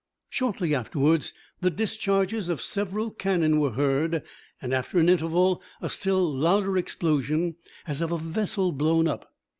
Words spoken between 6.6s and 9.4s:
explosion, as of a vessel blown up.